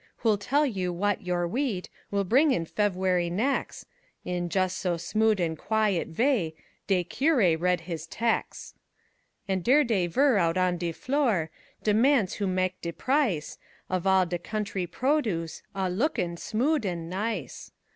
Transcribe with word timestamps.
Who'll 0.25 0.39
tell 0.39 0.65
you 0.65 0.87
w'at 0.91 1.21
your 1.21 1.47
wheat 1.47 1.87
Will 2.09 2.23
bring 2.23 2.49
in 2.51 2.65
Fevuary 2.65 3.29
nex', 3.31 3.85
In 4.25 4.49
jus' 4.49 4.73
so 4.73 4.95
smood 4.97 5.39
an' 5.39 5.55
quiet 5.55 6.07
vay 6.07 6.55
De 6.87 7.03
curé 7.03 7.55
read 7.55 7.81
his 7.81 8.07
tex'. 8.07 8.73
An' 9.47 9.59
dere 9.59 9.83
dey 9.83 10.07
vere 10.07 10.37
out 10.37 10.57
on 10.57 10.77
de 10.79 10.91
floor, 10.91 11.51
De 11.83 11.93
mans 11.93 12.33
who 12.33 12.47
mak' 12.47 12.81
de 12.81 12.91
price 12.91 13.59
Of 13.91 14.07
all 14.07 14.25
de 14.25 14.39
country 14.39 14.87
produce, 14.87 15.61
A 15.75 15.87
lookin' 15.87 16.35
smood 16.35 16.83
an' 16.83 17.07
nice. 17.07 17.71